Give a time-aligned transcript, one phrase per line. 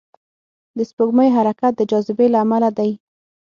[0.77, 2.91] د سپوږمۍ حرکت د جاذبې له امله دی.